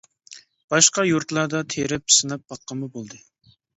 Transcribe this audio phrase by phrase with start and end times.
[0.73, 3.21] باشقا يۇرتلاردا تىرىپ سىناپ باققانمۇ بولدى.